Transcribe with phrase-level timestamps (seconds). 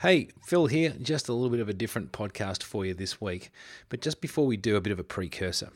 [0.00, 0.94] Hey, Phil here.
[1.02, 3.50] Just a little bit of a different podcast for you this week.
[3.88, 5.70] But just before we do, a bit of a precursor.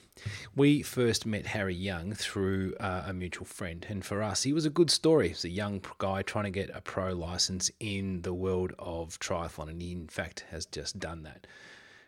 [0.55, 3.85] We first met Harry Young through uh, a mutual friend.
[3.89, 5.27] And for us, he was a good story.
[5.27, 9.19] He was a young guy trying to get a pro license in the world of
[9.19, 9.69] triathlon.
[9.69, 11.49] And he, in fact, has just done that.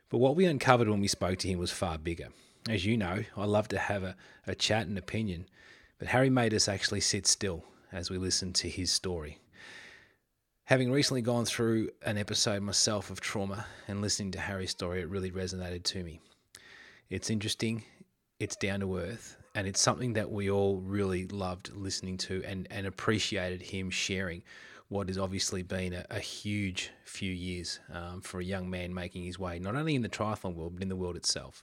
[0.09, 2.29] But what we uncovered when we spoke to him was far bigger.
[2.69, 4.15] As you know, I love to have a,
[4.47, 5.47] a chat and opinion.
[5.99, 9.41] But Harry made us actually sit still as we listened to his story.
[10.67, 15.11] Having recently gone through an episode myself of trauma and listening to Harry's story, it
[15.11, 16.21] really resonated to me.
[17.11, 17.85] It's interesting,
[18.41, 22.67] it's down to earth, and it's something that we all really loved listening to and,
[22.71, 24.43] and appreciated him sharing
[24.89, 29.25] what has obviously been a, a huge few years um, for a young man making
[29.25, 31.63] his way, not only in the triathlon world, but in the world itself.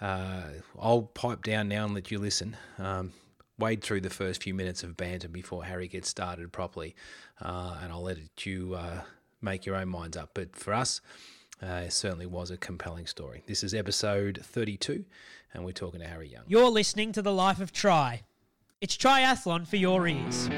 [0.00, 0.42] Uh,
[0.76, 2.56] I'll pipe down now and let you listen.
[2.78, 3.12] Um,
[3.58, 6.94] wade through the first few minutes of banter before Harry gets started properly,
[7.42, 9.02] uh, and I'll let you uh,
[9.42, 10.30] make your own minds up.
[10.34, 11.00] But for us,
[11.62, 13.42] uh, it certainly was a compelling story.
[13.46, 15.04] This is episode 32,
[15.52, 16.44] and we're talking to Harry Young.
[16.46, 18.22] You're listening to The Life of Tri.
[18.80, 20.48] It's triathlon for your ears.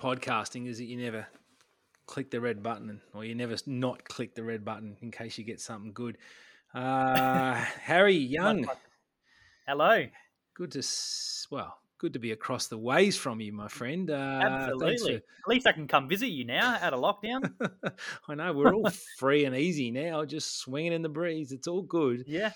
[0.00, 1.26] Podcasting is that you never
[2.06, 5.44] click the red button or you never not click the red button in case you
[5.44, 6.16] get something good.
[6.74, 8.66] Uh, Harry Young.
[9.68, 10.06] Hello.
[10.56, 10.82] Good to,
[11.50, 14.10] well, good to be across the ways from you, my friend.
[14.10, 15.16] Uh, Absolutely.
[15.16, 15.16] For...
[15.16, 17.52] At least I can come visit you now out of lockdown.
[18.28, 21.52] I know we're all free and easy now, just swinging in the breeze.
[21.52, 22.24] It's all good.
[22.26, 22.52] Yeah,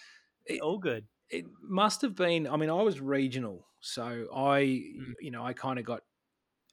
[0.47, 1.05] it, all good.
[1.29, 2.47] It must have been.
[2.47, 5.13] I mean, I was regional, so I, mm.
[5.21, 6.03] you know, I kind of got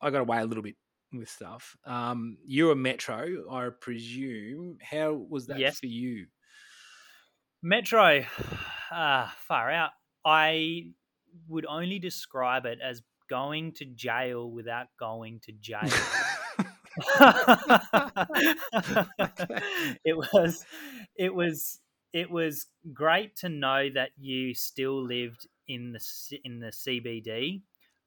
[0.02, 0.75] I got away a little bit
[1.13, 1.75] with stuff.
[1.85, 4.77] Um, you're a metro, I presume.
[4.81, 5.80] How was that yes.
[5.80, 6.27] for you?
[7.61, 8.23] Metro,
[8.91, 9.91] uh, far out.
[10.25, 10.88] I
[11.47, 15.81] would only describe it as going to jail without going to jail.
[20.03, 20.66] it was,
[21.16, 21.79] it was,
[22.11, 27.61] it was great to know that you still lived in the in the CBD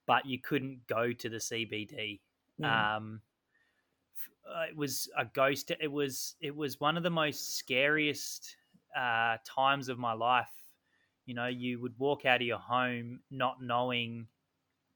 [0.07, 2.21] but you couldn't go to the CBD.
[2.61, 2.97] Mm.
[2.97, 3.21] Um,
[4.49, 5.73] uh, it was a ghost.
[5.81, 8.57] It was it was one of the most scariest
[8.97, 10.51] uh, times of my life.
[11.27, 14.27] You know, you would walk out of your home not knowing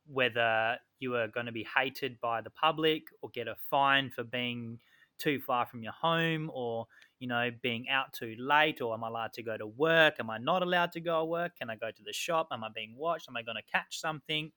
[0.06, 4.24] whether you were going to be hated by the public or get a fine for
[4.24, 4.78] being
[5.18, 6.86] too far from your home or
[7.18, 10.30] you know being out too late or am i allowed to go to work am
[10.30, 12.68] i not allowed to go to work can i go to the shop am i
[12.72, 14.50] being watched am i going to catch something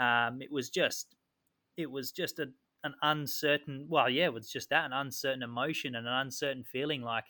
[0.00, 1.14] um, it was just,
[1.76, 2.46] it was just a,
[2.84, 3.86] an uncertain.
[3.88, 7.02] Well, yeah, it was just that an uncertain emotion and an uncertain feeling.
[7.02, 7.24] Like,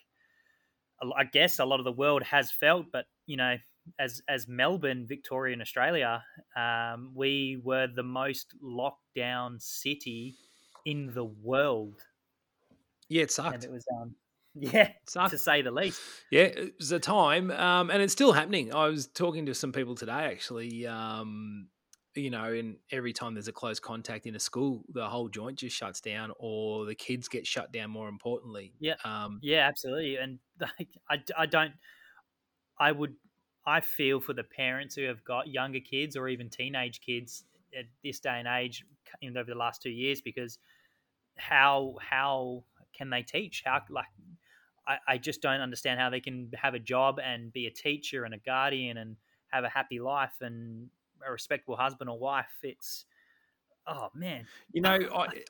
[1.16, 3.56] I guess a lot of the world has felt, but you know,
[3.98, 6.22] as as Melbourne, Victoria, and Australia,
[6.56, 10.34] um, we were the most locked down city
[10.84, 12.02] in the world.
[13.08, 13.54] Yeah, it sucked.
[13.54, 14.14] And it was um,
[14.54, 14.90] yeah,
[15.28, 16.00] to say the least.
[16.30, 18.74] Yeah, it was a time, um, and it's still happening.
[18.74, 21.68] I was talking to some people today, actually, um,
[22.20, 25.58] you know, and every time there's a close contact in a school, the whole joint
[25.58, 27.90] just shuts down, or the kids get shut down.
[27.90, 30.16] More importantly, yeah, um, yeah, absolutely.
[30.16, 30.38] And
[31.10, 31.74] I, I don't,
[32.78, 33.14] I would,
[33.66, 37.44] I feel for the parents who have got younger kids or even teenage kids
[37.78, 38.84] at this day and age,
[39.20, 40.58] in over the last two years, because
[41.36, 43.62] how how can they teach?
[43.64, 44.06] How like
[44.86, 48.24] I, I just don't understand how they can have a job and be a teacher
[48.24, 49.16] and a guardian and
[49.48, 50.90] have a happy life and
[51.26, 53.04] a respectable husband or wife, it's
[53.86, 54.98] oh man you know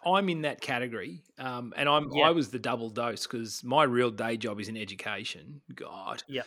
[0.04, 2.28] I, am in that category um, and i'm yeah.
[2.28, 6.42] i was the double dose because my real day job is in education god yeah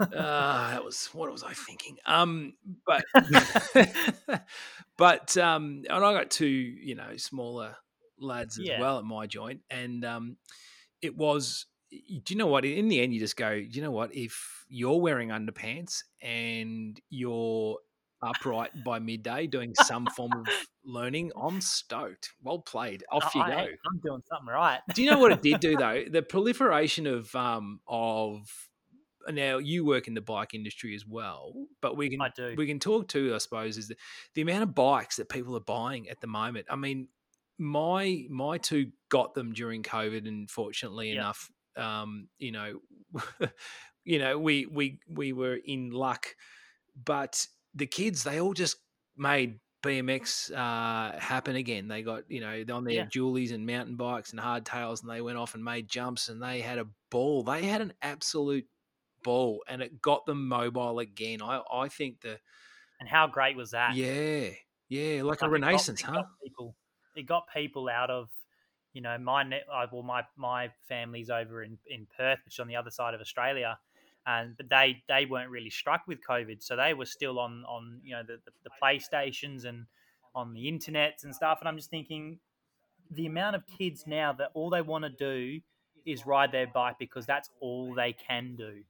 [0.00, 2.54] uh, that was what was i thinking um
[2.86, 3.04] but
[4.96, 7.76] but um and i got two you know smaller
[8.18, 8.80] lads as yeah.
[8.80, 10.36] well at my joint and um
[11.02, 13.90] it was do you know what in the end you just go do you know
[13.90, 17.78] what if you're wearing underpants and you're
[18.24, 20.46] upright by midday doing some form of
[20.84, 21.32] learning.
[21.40, 22.30] I'm stoked.
[22.42, 23.04] Well played.
[23.10, 23.56] Off you I, go.
[23.56, 24.80] I'm doing something right.
[24.94, 26.04] do you know what it did do though?
[26.14, 28.48] The proliferation of um of
[29.30, 32.20] now you work in the bike industry as well, but we can
[32.56, 33.96] we can talk to I suppose is the,
[34.34, 36.66] the amount of bikes that people are buying at the moment.
[36.70, 37.08] I mean,
[37.58, 41.18] my my two got them during COVID, and fortunately yep.
[41.18, 42.80] enough, um, you know,
[44.04, 46.26] you know, we we we were in luck,
[47.02, 48.76] but the kids they all just
[49.16, 51.88] made BMX uh, happen again.
[51.88, 53.06] They got you know on their yeah.
[53.06, 56.60] dualies and mountain bikes and hardtails, and they went off and made jumps, and they
[56.60, 57.42] had a ball.
[57.42, 58.66] They had an absolute
[59.22, 61.42] ball, and it got them mobile again.
[61.42, 62.38] I I think the
[63.00, 63.94] and how great was that?
[63.96, 64.50] yeah
[64.88, 66.12] yeah like a Like, it got- renaissance, it huh?
[66.12, 66.76] got people,
[67.16, 68.30] it got people out of,
[68.92, 69.64] you know, my net.
[69.92, 73.20] Well, my my family's over in in Perth, which is on the other side of
[73.20, 73.78] Australia,
[74.26, 78.00] and but they they weren't really struck with COVID, so they were still on on
[78.02, 79.86] you know the the, the PlayStations and
[80.34, 81.58] on the internets and stuff.
[81.60, 82.38] And I'm just thinking,
[83.10, 85.60] the amount of kids now that all they want to do
[86.06, 88.82] is ride their bike because that's all they can do.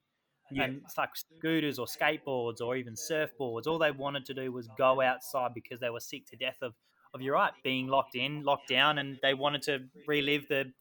[0.50, 0.64] Yeah.
[0.64, 3.66] And it's like scooters or skateboards or even surfboards.
[3.66, 6.74] All they wanted to do was go outside because they were sick to death of,
[7.12, 10.72] of you're right, being locked in, locked down, and they wanted to relive the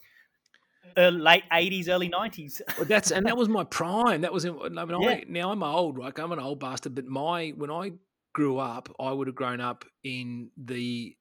[0.98, 2.62] uh, late 80s, early 90s.
[2.78, 4.22] Well, that's and that was my prime.
[4.22, 5.10] That was in, I mean, Yeah.
[5.10, 6.18] I, now I'm old, right?
[6.18, 6.96] I'm an old bastard.
[6.96, 7.92] But my when I
[8.34, 11.16] grew up, I would have grown up in the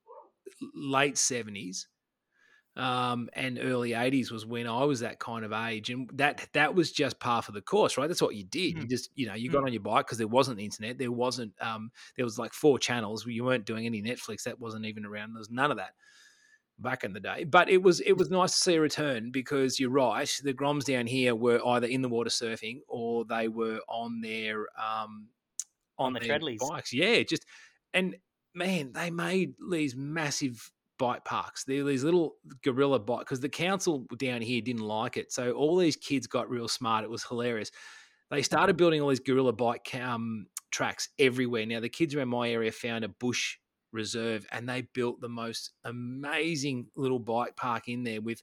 [0.74, 1.88] late seventies
[2.74, 6.74] um, and early eighties was when I was that kind of age, and that that
[6.74, 8.06] was just par for the course, right?
[8.06, 8.78] That's what you did.
[8.78, 8.90] You Mm.
[8.90, 11.52] just you know you got on your bike because there wasn't the internet, there wasn't
[11.60, 13.26] um, there was like four channels.
[13.26, 14.44] You weren't doing any Netflix.
[14.44, 15.34] That wasn't even around.
[15.34, 15.92] There was none of that
[16.82, 17.44] back in the day.
[17.44, 20.29] But it was it was nice to see a return because you're right.
[20.43, 24.67] The Groms down here were either in the water surfing or they were on their
[24.81, 25.29] um
[25.99, 26.58] On the their treadlies.
[26.58, 26.93] bikes.
[26.93, 27.46] Yeah, just
[27.94, 28.17] and
[28.55, 31.64] man, they made these massive bike parks.
[31.64, 35.32] They're these little guerrilla bike because the council down here didn't like it.
[35.32, 37.05] So all these kids got real smart.
[37.05, 37.70] It was hilarious.
[38.31, 41.67] They started building all these guerrilla bike um, tracks everywhere.
[41.67, 43.58] Now the kids around my area found a bush
[43.92, 48.42] reserve and they built the most amazing little bike park in there with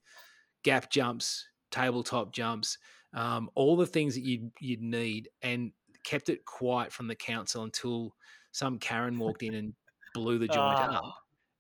[0.64, 2.78] gap jumps, tabletop jumps,
[3.14, 5.74] um, all the things that you'd you'd need, and
[6.04, 8.16] kept it quiet from the council until
[8.52, 9.76] some Karen walked in and
[10.14, 10.82] blew the joint Oh.
[10.82, 11.06] up.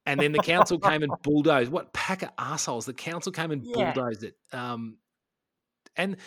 [0.05, 1.71] And then the council came and bulldozed.
[1.71, 2.85] What pack of assholes!
[2.85, 3.93] The council came and Yeah.
[3.93, 4.35] bulldozed it.
[4.51, 4.99] Um,
[5.97, 6.17] and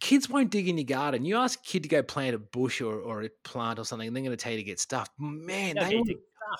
[0.00, 1.24] kids won't dig in your garden.
[1.24, 4.06] You ask a kid to go plant a bush or, or a plant or something,
[4.08, 5.12] and they're going to tell you to get stuffed.
[5.18, 6.04] Man, they were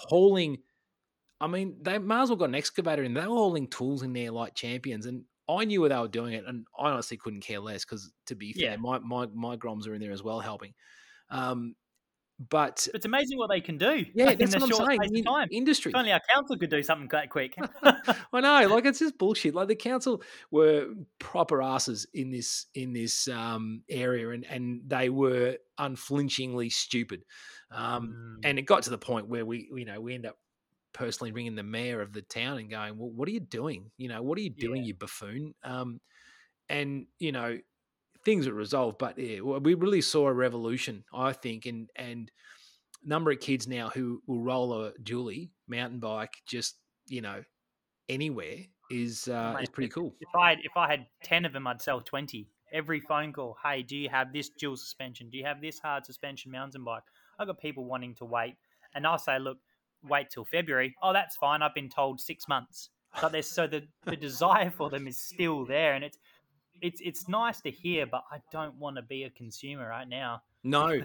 [0.09, 0.59] hauling.
[1.41, 3.15] I mean, they might as well got an excavator in.
[3.15, 6.35] They were hauling tools in there like champions, and I knew where they were doing
[6.35, 8.77] it, and I honestly couldn't care less because, to be fair, Yeah.
[8.77, 10.75] my my my groms are in there as well helping.
[11.31, 11.75] Um,
[12.49, 15.17] but It's amazing what they can do yeah, in that's a what I'm saying.
[15.17, 15.49] In- time.
[15.51, 15.91] industry.
[15.91, 17.55] If only our council could do something that quick.
[17.83, 19.55] I know, like it's just bullshit.
[19.55, 20.89] Like the council were
[21.19, 27.25] proper asses in this in this um, area, and and they were unflinchingly stupid.
[27.71, 28.49] Um, Mm.
[28.49, 30.37] and it got to the point where we, you know, we end up
[30.93, 33.91] personally ringing the mayor of the town and going, "Well, what are you doing?
[33.97, 36.01] You know, what are you doing, you buffoon?" Um,
[36.69, 37.59] and you know,
[38.25, 42.31] things were resolved, but yeah, we really saw a revolution, I think, and and
[43.05, 46.77] number of kids now who will roll a dually mountain bike just
[47.07, 47.43] you know
[48.11, 48.59] anywhere
[48.91, 50.15] is uh, is pretty cool.
[50.21, 52.49] if I if I had ten of them, I'd sell twenty.
[52.73, 55.29] Every phone call, hey, do you have this dual suspension?
[55.29, 57.03] Do you have this hard suspension mountain bike?
[57.39, 58.55] I've got people wanting to wait,
[58.95, 59.59] and I'll say, look,
[60.09, 60.95] wait till February.
[61.03, 61.63] Oh, that's fine.
[61.63, 62.91] I've been told six months.
[63.21, 66.19] But there's so the the desire for them is still there, and it's
[66.83, 70.43] it's it's nice to hear, but I don't want to be a consumer right now.
[70.63, 71.01] No,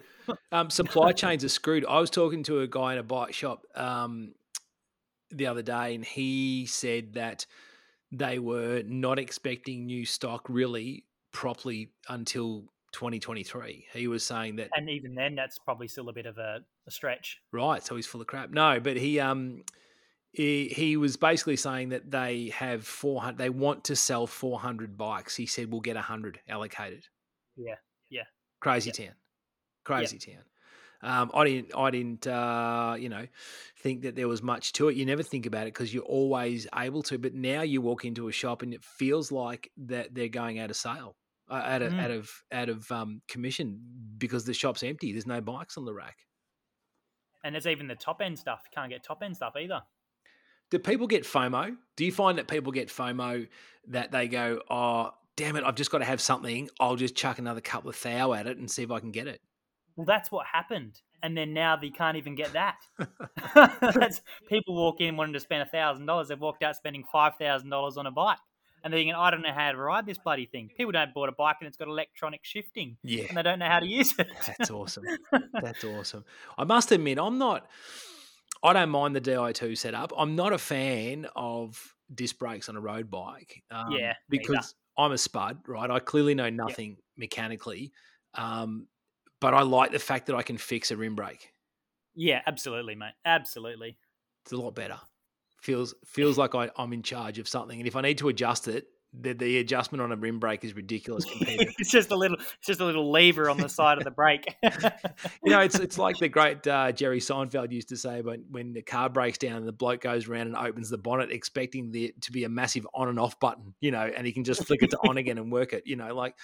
[0.51, 1.85] um, supply chains are screwed.
[1.85, 4.33] I was talking to a guy in a bike shop um,
[5.31, 7.45] the other day, and he said that
[8.11, 13.87] they were not expecting new stock really properly until 2023.
[13.93, 16.91] He was saying that And even then, that's probably still a bit of a, a
[16.91, 17.41] stretch.
[17.51, 18.51] right, so he's full of crap.
[18.51, 19.63] No, but he um
[20.35, 25.35] he, he was basically saying that they have 400 they want to sell 400 bikes.
[25.35, 27.05] He said we'll get 100 allocated.
[27.55, 27.75] Yeah,
[28.09, 28.23] yeah.
[28.59, 29.07] Crazy Yep.
[29.07, 29.15] town.
[29.83, 30.43] Crazy town.
[31.01, 33.27] Um, I didn't, I didn't, uh, you know,
[33.77, 34.95] think that there was much to it.
[34.95, 37.19] You never think about it because you're always able to.
[37.19, 40.71] But now you walk into a shop and it feels like that they're going out
[40.71, 41.15] of sale,
[41.49, 42.03] uh, out of, Mm.
[42.03, 43.79] out of, out of um, commission
[44.17, 45.11] because the shop's empty.
[45.11, 46.17] There's no bikes on the rack.
[47.43, 48.63] And there's even the top end stuff.
[48.65, 49.83] You can't get top end stuff either.
[50.71, 51.75] Do people get FOMO?
[51.95, 53.47] Do you find that people get FOMO
[53.89, 56.69] that they go, oh, damn it, I've just got to have something.
[56.79, 59.27] I'll just chuck another couple of thou at it and see if I can get
[59.27, 59.41] it.
[59.95, 60.99] Well, that's what happened.
[61.23, 62.77] And then now they can't even get that.
[63.81, 66.27] that's, people walk in wanting to spend a thousand dollars.
[66.27, 68.37] They've walked out spending five thousand dollars on a bike,
[68.83, 71.29] and they're thinking, "I don't know how to ride this bloody thing." People don't bought
[71.29, 73.23] a bike and it's got electronic shifting, Yeah.
[73.29, 74.27] and they don't know how to use it.
[74.45, 75.05] That's awesome.
[75.61, 76.25] That's awesome.
[76.57, 77.67] I must admit, I'm not.
[78.65, 80.11] I don't mind the Di2 setup.
[80.17, 83.63] I'm not a fan of disc brakes on a road bike.
[83.71, 85.89] Um, Yeah, because I'm a spud, right?
[85.89, 87.93] I clearly know nothing mechanically,
[88.33, 88.87] um,
[89.39, 91.51] but I like the fact that I can fix a rim brake.
[92.15, 93.13] yeah, absolutely, mate.
[93.25, 93.97] Absolutely.
[94.43, 94.99] It's a lot better.
[95.61, 98.67] Feels feels like I, I'm in charge of something, and if I need to adjust
[98.67, 98.87] it,
[99.21, 101.25] the, the adjustment on a rim brake is ridiculous.
[101.77, 104.55] It's just a little, it's just a little lever on the side of the brake.
[104.63, 108.73] you know, it's it's like the great uh, Jerry Seinfeld used to say when when
[108.73, 112.09] the car breaks down and the bloke goes around and opens the bonnet, expecting there
[112.21, 114.81] to be a massive on and off button, you know, and he can just flick
[114.83, 115.83] it to on again and work it.
[115.85, 116.35] You know, like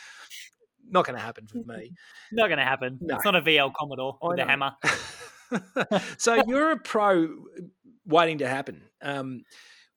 [0.89, 1.93] not going to happen for me.
[2.31, 2.97] Not going to happen.
[3.01, 3.15] No.
[3.15, 4.71] It's not a VL Commodore I with a hammer.
[6.17, 7.27] so you're a pro
[8.05, 8.83] waiting to happen.
[9.01, 9.43] Um,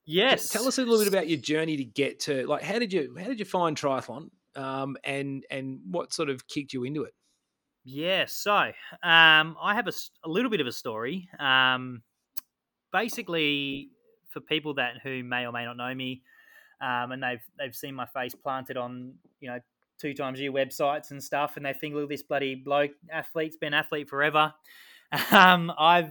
[0.05, 0.49] yes.
[0.49, 3.15] Tell us a little bit about your journey to get to like how did you
[3.19, 7.15] how did you find triathlon um, and and what sort of kicked you into it?
[7.85, 8.55] Yeah, so
[9.03, 9.93] um, I have a,
[10.25, 11.29] a, little bit of a story.
[11.39, 12.03] Um,
[12.93, 13.91] basically,
[14.31, 16.23] for people that who may or may not know me,
[16.81, 19.59] um, and they've they've seen my face planted on you know
[20.01, 23.57] two times a year websites and stuff, and they think, look, this bloody bloke athlete's
[23.57, 24.53] been athlete forever.
[25.31, 26.11] Um, I've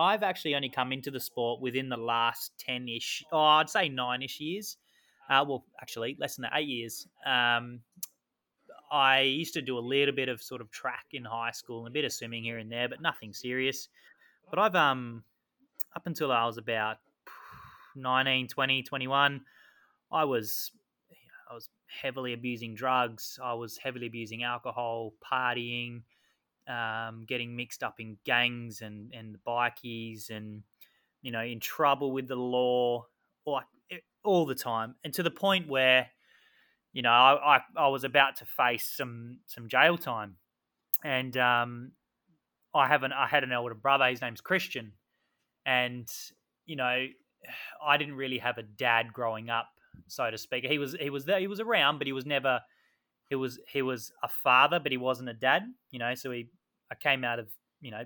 [0.00, 3.88] I've actually only come into the sport within the last ten ish, oh, I'd say
[3.88, 4.76] nine ish years.
[5.28, 7.06] Uh, well, actually, less than that, eight years.
[7.24, 7.80] Um,
[8.90, 11.88] I used to do a little bit of sort of track in high school and
[11.88, 13.88] a bit of swimming here and there, but nothing serious.
[14.48, 15.22] But I've um
[15.94, 16.96] up until I was about
[17.96, 19.40] 19, 20, 21,
[20.10, 20.72] I was
[21.50, 23.38] I was heavily abusing drugs.
[23.42, 26.02] I was heavily abusing alcohol, partying,
[26.70, 30.62] um, getting mixed up in gangs and and the bikies, and
[31.22, 33.06] you know, in trouble with the law,
[33.46, 33.64] like
[34.24, 36.08] all the time, and to the point where,
[36.92, 40.36] you know, I I, I was about to face some some jail time,
[41.04, 41.92] and um,
[42.74, 44.06] I have an I had an elder brother.
[44.06, 44.92] His name's Christian,
[45.66, 46.08] and
[46.66, 47.06] you know,
[47.84, 49.68] I didn't really have a dad growing up
[50.06, 50.64] so to speak.
[50.64, 52.60] He was he was there, he was around, but he was never
[53.28, 55.62] he was he was a father, but he wasn't a dad.
[55.90, 56.48] You know, so he
[56.90, 57.48] I came out of
[57.80, 58.04] you know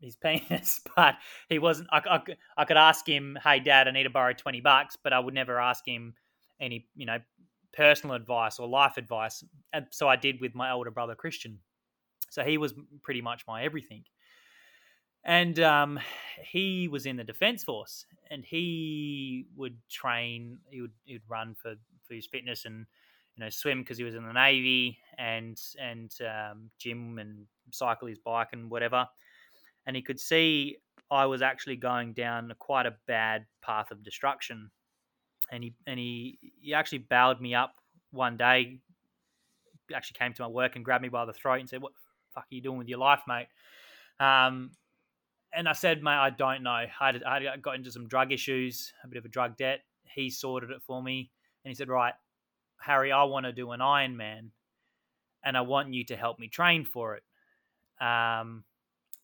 [0.00, 1.16] his penis, but
[1.48, 1.88] he wasn't.
[1.92, 2.20] I, I,
[2.56, 5.34] I could ask him, "Hey, Dad, I need to borrow twenty bucks," but I would
[5.34, 6.14] never ask him
[6.60, 7.18] any you know
[7.72, 9.44] personal advice or life advice.
[9.72, 11.58] And so I did with my older brother Christian.
[12.30, 14.04] So he was pretty much my everything
[15.26, 15.98] and um,
[16.40, 21.54] he was in the defense force and he would train he would he would run
[21.60, 21.74] for
[22.06, 22.86] for his fitness and
[23.34, 28.08] you know swim because he was in the navy and and um, gym and cycle
[28.08, 29.06] his bike and whatever
[29.86, 30.76] and he could see
[31.10, 34.70] i was actually going down quite a bad path of destruction
[35.52, 37.74] and he and he he actually bailed me up
[38.10, 38.78] one day
[39.94, 41.92] actually came to my work and grabbed me by the throat and said what
[42.34, 43.46] fuck are you doing with your life mate
[44.18, 44.70] um,
[45.56, 46.70] and I said, mate, I don't know.
[46.70, 49.80] I, had, I got into some drug issues, a bit of a drug debt.
[50.04, 51.30] He sorted it for me.
[51.64, 52.14] And he said, right,
[52.78, 54.50] Harry, I want to do an Ironman
[55.44, 57.22] and I want you to help me train for it.
[58.00, 58.64] Um,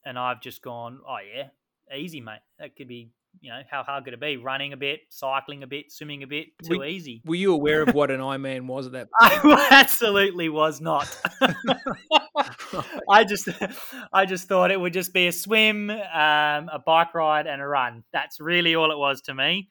[0.05, 1.49] and I've just gone, oh, yeah,
[1.97, 2.41] easy, mate.
[2.59, 3.11] That could be
[3.41, 4.37] you know, how hard could it be?
[4.37, 7.23] Running a bit, cycling a bit, swimming a bit, too were, easy.
[7.25, 9.59] Were you aware of what an Ironman was at that point?
[9.59, 11.17] I absolutely was not.
[13.09, 13.49] I just,
[14.13, 17.67] I just thought it would just be a swim, um, a bike ride, and a
[17.67, 18.05] run.
[18.13, 19.69] That's really all it was to me.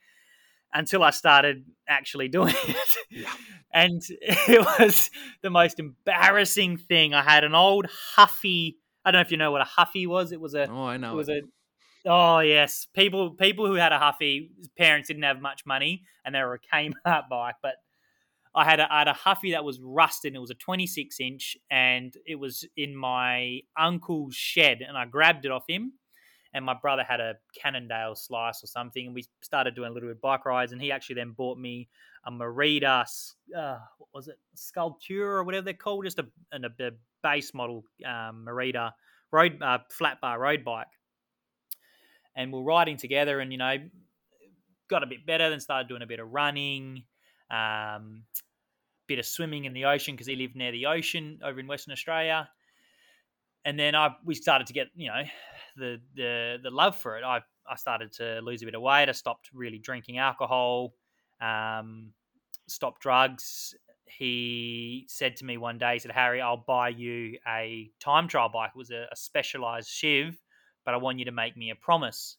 [0.73, 3.33] Until I started actually doing it, yeah.
[3.73, 7.13] and it was the most embarrassing thing.
[7.13, 8.77] I had an old Huffy.
[9.03, 10.31] I don't know if you know what a Huffy was.
[10.31, 10.69] It was a.
[10.69, 11.13] Oh, I know.
[11.13, 11.41] It was a
[12.05, 16.39] Oh yes, people people who had a Huffy, parents didn't have much money, and they
[16.39, 17.55] were a Kmart bike.
[17.61, 17.75] But
[18.55, 20.33] I had a, I had a Huffy that was rusted.
[20.33, 25.45] It was a 26 inch, and it was in my uncle's shed, and I grabbed
[25.45, 25.93] it off him.
[26.53, 30.09] And my brother had a Cannondale slice or something, and we started doing a little
[30.09, 30.73] bit of bike rides.
[30.73, 31.87] And he actually then bought me
[32.25, 33.05] a Merida,
[33.57, 36.91] uh, what was it, Scultura or whatever they're called, just a, a, a
[37.23, 38.93] base model um, Merida
[39.31, 40.87] road uh, flat bar road bike.
[42.35, 43.75] And we're riding together and you know
[44.89, 47.03] got a bit better then started doing a bit of running
[47.49, 48.23] um,
[49.07, 51.91] bit of swimming in the ocean because he lived near the ocean over in western
[51.91, 52.49] australia.
[53.63, 55.23] And then i we started to get you know
[55.77, 57.23] the the the love for it.
[57.23, 59.09] I i started to lose a bit of weight.
[59.09, 60.93] I stopped really drinking alcohol
[61.41, 62.13] um,
[62.67, 63.75] stopped drugs
[64.17, 68.49] he said to me one day he said harry i'll buy you a time trial
[68.49, 70.37] bike it was a, a specialized shiv
[70.85, 72.37] but I want you to make me a promise.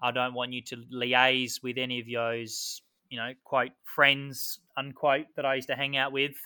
[0.00, 5.26] I don't want you to liaise with any of those, you know, quote friends unquote
[5.36, 6.36] that I used to hang out with.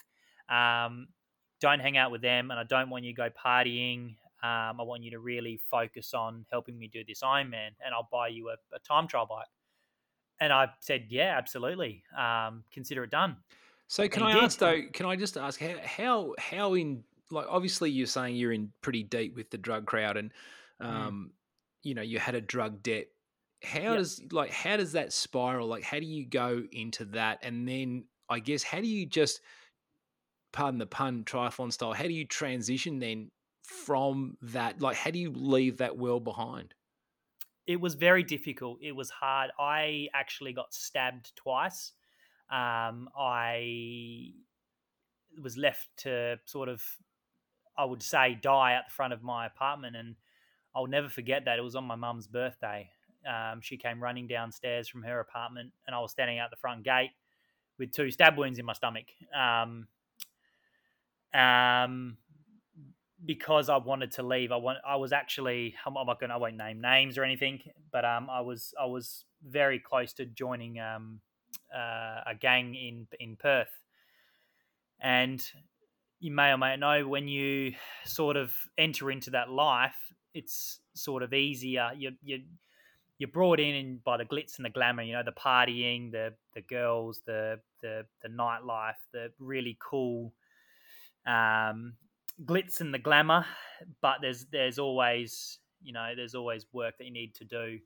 [0.49, 1.07] Um,
[1.61, 4.15] don't hang out with them, and I don't want you to go partying.
[4.43, 8.09] Um, I want you to really focus on helping me do this Ironman, and I'll
[8.11, 9.47] buy you a, a time trial bike.
[10.39, 12.03] And I said, yeah, absolutely.
[12.17, 13.37] Um, consider it done.
[13.87, 14.43] So can I did.
[14.43, 14.81] ask though?
[14.93, 19.03] Can I just ask how how how in like obviously you're saying you're in pretty
[19.03, 20.31] deep with the drug crowd and
[20.81, 20.85] Mm.
[20.85, 21.33] um, mm.
[21.83, 23.07] you know, you had a drug debt.
[23.63, 23.97] How yep.
[23.97, 25.67] does like how does that spiral?
[25.67, 27.39] Like, how do you go into that?
[27.43, 29.41] And then I guess how do you just,
[30.51, 31.93] pardon the pun, triathlon style?
[31.93, 33.31] How do you transition then
[33.63, 34.81] from that?
[34.81, 36.73] Like, how do you leave that world behind?
[37.65, 38.79] It was very difficult.
[38.81, 39.51] It was hard.
[39.57, 41.93] I actually got stabbed twice.
[42.53, 44.33] Um, I
[45.41, 46.83] was left to sort of,
[47.75, 50.15] I would say, die at the front of my apartment, and
[50.75, 51.57] I'll never forget that.
[51.57, 52.91] It was on my mum's birthday.
[53.27, 56.83] Um, she came running downstairs from her apartment, and I was standing out the front
[56.83, 57.09] gate
[57.79, 59.05] with two stab wounds in my stomach.
[59.35, 59.87] Um,
[61.33, 62.17] um,
[63.25, 64.51] because I wanted to leave.
[64.51, 64.77] I want.
[64.85, 65.73] I was actually.
[65.87, 66.31] I'm not going.
[66.31, 68.75] I won't name names or anything, but um, I was.
[68.79, 71.21] I was very close to joining um,
[71.73, 73.71] uh, a gang in in Perth,
[74.99, 75.43] and
[76.19, 77.73] you may or may not know when you
[78.05, 79.95] sort of enter into that life,
[80.33, 81.91] it's sort of easier.
[81.95, 82.43] You you
[83.17, 86.61] you're brought in by the glitz and the glamour, you know, the partying, the the
[86.61, 90.33] girls, the the the nightlife, the really cool
[91.25, 91.93] um,
[92.45, 93.45] glitz and the glamour.
[94.01, 97.79] But there's there's always you know there's always work that you need to do.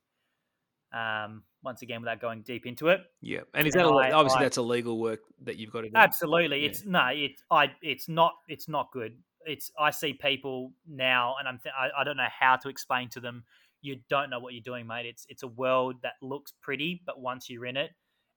[0.93, 3.01] Um, once again, without going deep into it.
[3.21, 5.95] Yeah, and is that I, obviously I, that's legal work that you've got to do?
[5.95, 6.69] Absolutely, yeah.
[6.69, 9.17] it's no, it's I, it's not, it's not good.
[9.45, 13.09] It's I see people now, and I'm th- I, I don't know how to explain
[13.09, 13.43] to them
[13.81, 15.05] you don't know what you're doing, mate.
[15.05, 17.91] It's it's a world that looks pretty, but once you're in it,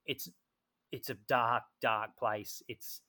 [0.06, 0.28] it's
[0.92, 2.62] it's a dark, dark place.
[2.68, 3.00] It's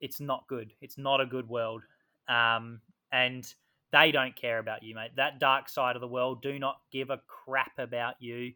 [0.00, 0.72] it's not good.
[0.80, 1.82] It's not a good world.
[2.28, 2.80] Um,
[3.12, 3.46] and
[3.92, 5.10] they don't care about you, mate.
[5.16, 8.52] That dark side of the world do not give a crap about you.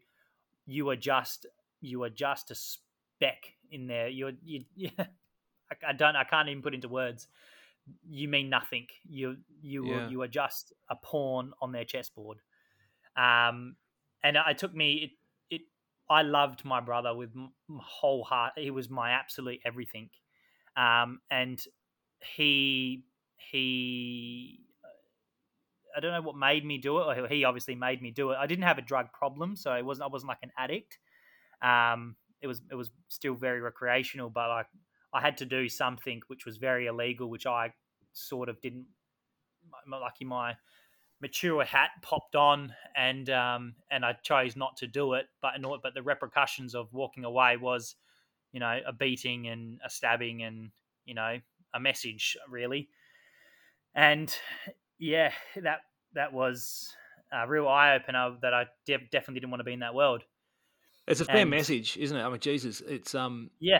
[0.67, 1.47] You are just
[1.81, 4.07] you are just a speck in there.
[4.09, 4.91] You're you, you
[5.87, 7.27] I don't I can't even put into words.
[8.07, 8.87] You mean nothing.
[9.07, 10.09] You you yeah.
[10.09, 12.39] you are just a pawn on their chessboard.
[13.15, 13.77] Um,
[14.23, 15.11] and it took me
[15.49, 15.61] it, it
[16.09, 17.47] I loved my brother with my
[17.81, 18.53] whole heart.
[18.57, 20.09] He was my absolute everything.
[20.75, 21.59] Um, and
[22.35, 23.05] he
[23.51, 24.66] he
[25.97, 27.31] I don't know what made me do it.
[27.31, 28.37] He obviously made me do it.
[28.39, 30.99] I didn't have a drug problem, so it wasn't I wasn't like an addict.
[31.61, 34.67] Um, it was it was still very recreational, but like
[35.11, 37.73] I had to do something which was very illegal, which I
[38.13, 38.85] sort of didn't.
[39.87, 40.55] Lucky my
[41.19, 45.25] mature hat popped on, and um, and I chose not to do it.
[45.41, 47.95] But but the repercussions of walking away was,
[48.51, 50.69] you know, a beating and a stabbing, and
[51.05, 51.39] you know,
[51.73, 52.89] a message really.
[53.95, 54.31] And
[54.99, 55.79] yeah, that
[56.17, 56.93] that was
[57.31, 60.23] a real eye opener that I de- definitely didn't want to be in that world.
[61.07, 62.21] It's a fair and, message, isn't it?
[62.21, 63.79] I mean, Jesus, it's um, yeah.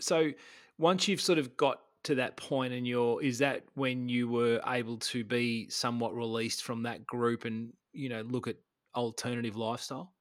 [0.00, 0.32] So
[0.78, 4.60] once you've sort of got to that point and you're is that when you were
[4.66, 8.56] able to be somewhat released from that group and you know look at
[8.94, 10.12] alternative lifestyle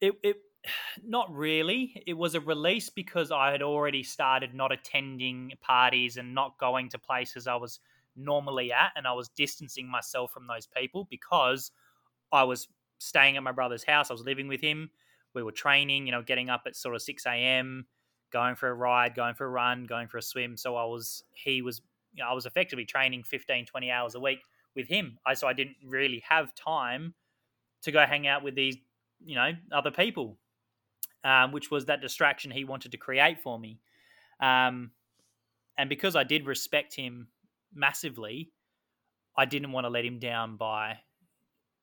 [0.00, 0.36] it, it
[1.02, 6.34] not really it was a release because i had already started not attending parties and
[6.34, 7.80] not going to places i was
[8.16, 11.70] normally at and i was distancing myself from those people because
[12.32, 14.90] i was staying at my brother's house i was living with him
[15.34, 17.86] we were training you know getting up at sort of 6 a.m
[18.34, 20.56] going for a ride, going for a run, going for a swim.
[20.56, 21.80] So I was, he was,
[22.12, 24.40] you know, I was effectively training 15, 20 hours a week
[24.74, 25.18] with him.
[25.24, 27.14] I, so I didn't really have time
[27.82, 28.76] to go hang out with these,
[29.24, 30.36] you know, other people,
[31.22, 33.78] um, which was that distraction he wanted to create for me.
[34.40, 34.90] Um,
[35.78, 37.28] and because I did respect him
[37.74, 38.50] massively,
[39.36, 40.98] I didn't want to let him down by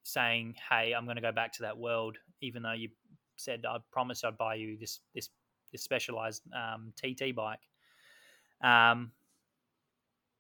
[0.04, 2.90] saying, "Hey, I'm going to go back to that world," even though you
[3.36, 5.30] said I promised I'd buy you this this
[5.72, 7.60] this specialized um, TT bike.
[8.64, 9.12] Um,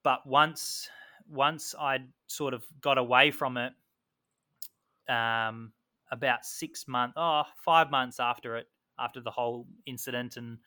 [0.03, 0.89] but once
[1.29, 3.73] once I sort of got away from it,
[5.09, 5.71] um,
[6.11, 8.67] about six months, oh, five months after it,
[8.99, 10.57] after the whole incident, and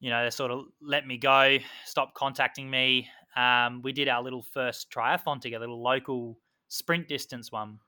[0.00, 3.08] you know, they sort of let me go, stopped contacting me.
[3.36, 7.78] Um, we did our little first triathlon together, a little local sprint distance one.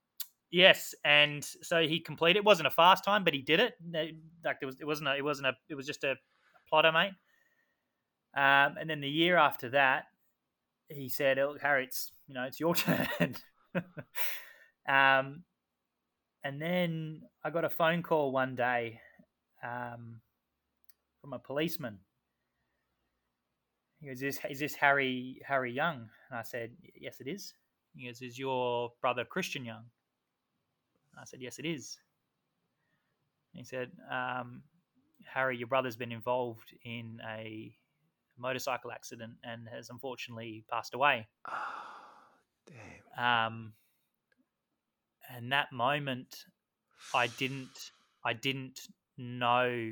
[0.55, 2.37] Yes, and so he completed.
[2.39, 3.73] It wasn't a fast time, but he did it.
[4.45, 5.09] Like it was, it wasn't.
[5.09, 5.53] A, it wasn't a.
[5.67, 6.15] It was just a
[6.69, 7.11] plotter, mate.
[8.37, 10.05] Um, and then the year after that,
[10.87, 13.35] he said, "Look, Harry, it's you know, it's your turn."
[14.87, 15.43] um,
[16.45, 19.01] and then I got a phone call one day
[19.61, 20.21] um,
[21.19, 21.99] from a policeman.
[23.99, 27.53] He goes, "Is is this Harry Harry Young?" And I said, "Yes, it is."
[27.93, 29.83] He goes, "Is your brother Christian Young?"
[31.19, 31.97] I said, "Yes, it is."
[33.53, 34.63] And he said, um,
[35.25, 37.75] "Harry, your brother's been involved in a
[38.37, 41.27] motorcycle accident and has unfortunately passed away.
[41.49, 41.53] Oh,
[43.17, 43.47] damn.
[43.47, 43.73] Um,
[45.33, 46.45] and that moment,
[47.13, 47.91] I didn't,
[48.23, 48.79] I didn't
[49.17, 49.91] know,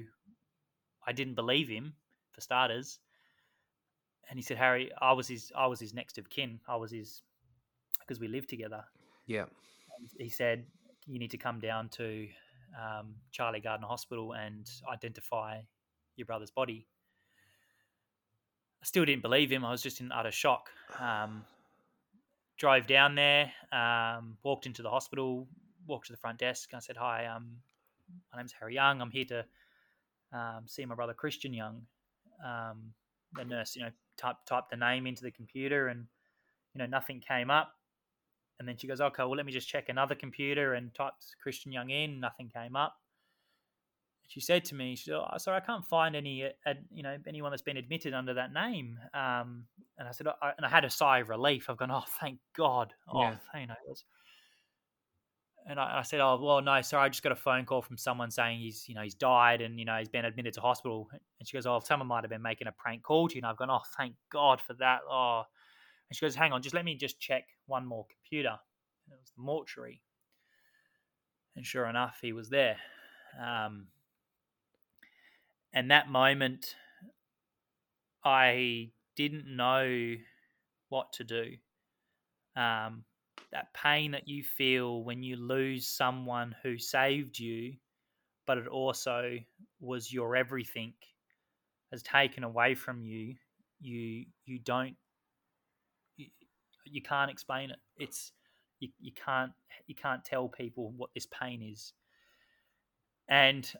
[1.05, 1.93] I didn't believe him
[2.31, 2.99] for starters.
[4.29, 6.59] And he said, Harry, I was his, I was his next of kin.
[6.67, 7.21] I was his,
[7.99, 8.83] because we lived together.
[9.27, 9.45] Yeah.
[10.17, 10.65] He said,
[11.07, 12.27] you need to come down to
[12.79, 15.59] um, Charlie Gairdner Hospital and identify
[16.15, 16.87] your brother's body.
[18.81, 19.63] I still didn't believe him.
[19.63, 20.69] I was just in utter shock.
[20.99, 21.45] Um,
[22.57, 25.47] drove down there, um, walked into the hospital,
[25.87, 26.73] walked to the front desk.
[26.73, 27.57] I said, "Hi, um,
[28.31, 29.01] my name's Harry Young.
[29.01, 29.45] I'm here to
[30.37, 31.85] um, see my brother Christian Young."
[32.43, 32.93] Um,
[33.35, 36.05] the nurse, you know, typed typed the name into the computer, and
[36.73, 37.73] you know, nothing came up.
[38.63, 41.71] And then she goes, "Okay, well, let me just check another computer," and typed Christian
[41.71, 42.19] Young in.
[42.19, 42.95] Nothing came up
[44.33, 47.17] she said to me, she said, oh, "Sorry, I can't find any, uh, you know,
[47.27, 49.65] anyone that's been admitted under that name." Um,
[49.97, 51.69] and I said, I, and I had a sigh of relief.
[51.69, 53.35] I've gone, "Oh, thank God!" Oh, yeah.
[53.59, 53.75] you know.
[55.67, 57.97] And I, I, said, "Oh, well, no, sorry, I just got a phone call from
[57.97, 61.09] someone saying he's, you know, he's died and you know he's been admitted to hospital."
[61.11, 63.45] And she goes, "Oh, someone might have been making a prank call to you." And
[63.45, 65.43] I've gone, "Oh, thank God for that." Oh,
[66.15, 68.57] she goes, "Hang on, just let me just check one more computer."
[69.05, 70.01] And it was the mortuary,
[71.55, 72.77] and sure enough, he was there.
[73.41, 73.87] Um,
[75.73, 76.75] and that moment
[78.23, 80.15] i didn't know
[80.89, 81.51] what to do
[82.55, 83.03] um,
[83.51, 87.73] that pain that you feel when you lose someone who saved you
[88.45, 89.37] but it also
[89.79, 90.93] was your everything
[91.91, 93.35] has taken away from you
[93.81, 94.95] you you don't
[96.85, 98.31] you can't explain it it's
[98.79, 99.51] you, you can't
[99.87, 101.93] you can't tell people what this pain is
[103.29, 103.73] and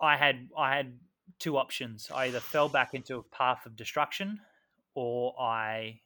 [0.00, 0.92] i had i had
[1.38, 2.10] two options.
[2.14, 4.40] I either fell back into a path of destruction
[4.94, 6.00] or I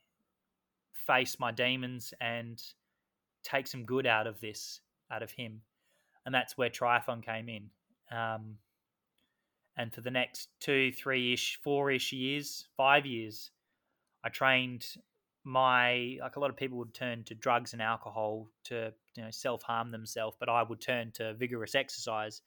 [0.93, 2.63] face my demons and
[3.43, 4.81] take some good out of this,
[5.11, 5.63] out of him.
[6.25, 7.71] And that's where triathlon came in.
[8.17, 8.57] Um,
[9.77, 13.51] and for the next two, three ish, four ish years, five years,
[14.25, 14.87] I trained
[15.45, 19.31] my like a lot of people would turn to drugs and alcohol to you know
[19.31, 22.43] self harm themselves, but I would turn to vigorous exercise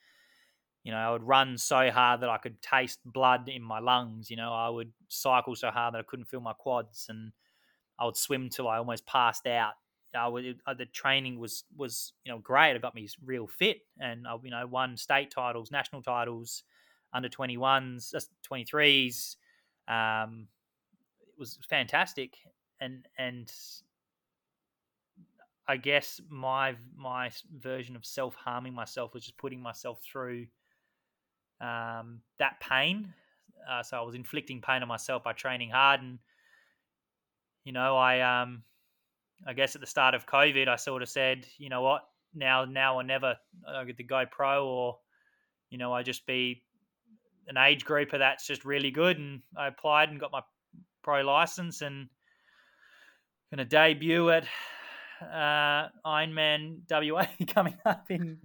[0.84, 4.30] you know, I would run so hard that I could taste blood in my lungs.
[4.30, 7.32] You know, I would cycle so hard that I couldn't feel my quads, and
[8.00, 9.74] I would swim till I almost passed out.
[10.16, 12.76] I would, uh, the training was was you know great.
[12.76, 16.64] It got me real fit, and I you know won state titles, national titles,
[17.14, 19.38] under twenty ones, uh, twenty threes.
[19.88, 20.48] Um,
[21.22, 22.38] it was fantastic,
[22.80, 23.52] and and
[25.68, 30.48] I guess my my version of self harming myself was just putting myself through
[31.62, 33.14] um, that pain.
[33.70, 36.20] Uh, so I was inflicting pain on myself by training hard, and
[37.64, 38.64] you know, I um,
[39.48, 42.66] I guess at the start of COVID, I sort of said, you know what, now
[42.66, 43.36] now or never,
[43.68, 45.00] I get to go pro, or
[45.72, 46.64] you know, I just be
[47.48, 50.42] an age grouper that's just really good, and I applied and got my
[51.02, 52.08] pro license, and
[53.56, 54.44] going to debut at
[55.22, 58.40] uh, Ironman WA coming up in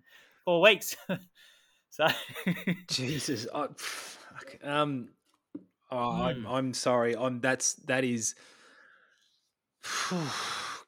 [0.44, 0.96] four weeks.
[1.92, 2.06] So
[2.86, 3.66] Jesus, I,
[4.62, 5.08] um,
[5.90, 6.20] oh, mm.
[6.20, 7.16] I'm I'm sorry.
[7.16, 8.36] I'm that's that is.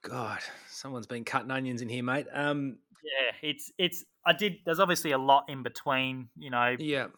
[0.03, 2.29] God, someone's been cutting onions in here, mate.
[2.33, 4.05] Um, yeah, it's it's.
[4.25, 4.59] I did.
[4.65, 6.77] There's obviously a lot in between, you know.
[6.79, 7.09] Yeah.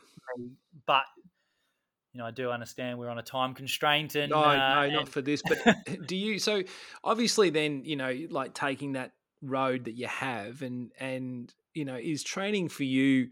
[0.86, 1.04] But
[2.14, 4.92] you know, I do understand we're on a time constraint, and no, uh, no, and...
[4.94, 5.42] not for this.
[5.42, 5.58] But
[6.06, 6.38] do you?
[6.38, 6.62] So
[7.02, 11.96] obviously, then you know, like taking that road that you have, and and you know,
[11.96, 13.28] is training for you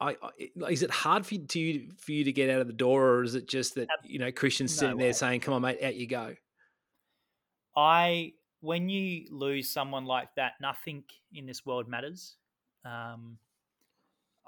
[0.00, 2.72] I, I, is it hard for you, to, for you to get out of the
[2.72, 5.62] door, or is it just that you know Christian's sitting no there saying, "Come on,
[5.62, 6.34] mate, out you go"?
[7.76, 12.36] I when you lose someone like that, nothing in this world matters.
[12.84, 13.36] Um,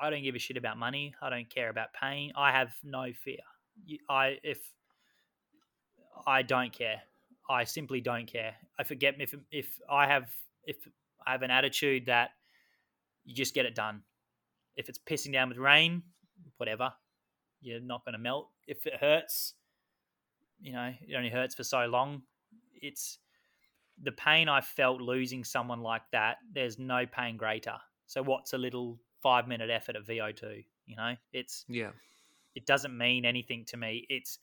[0.01, 1.15] I don't give a shit about money.
[1.23, 2.33] I don't care about pain.
[2.37, 3.39] I have no fear.
[4.09, 4.59] I if
[6.27, 7.03] I don't care.
[7.49, 8.55] I simply don't care.
[8.79, 10.31] I forget if if I have
[10.65, 10.77] if
[11.27, 12.31] I have an attitude that
[13.25, 14.03] you just get it done.
[14.77, 16.03] If it's pissing down with rain,
[16.57, 16.93] whatever,
[17.61, 18.49] you're not going to melt.
[18.67, 19.55] If it hurts,
[20.61, 22.23] you know, it only hurts for so long.
[22.81, 23.19] It's
[24.03, 26.39] the pain I felt losing someone like that.
[26.53, 27.75] There's no pain greater.
[28.07, 30.65] So what's a little five minute effort at VO2?
[30.87, 31.91] You know, it's yeah.
[32.55, 34.07] It doesn't mean anything to me.
[34.11, 34.39] It's